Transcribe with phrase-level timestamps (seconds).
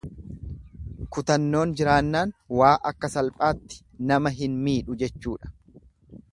[1.17, 3.81] Kutannoon jiraannaan waa akka salphaatti
[4.13, 5.55] nama hin miidhu jechuudha.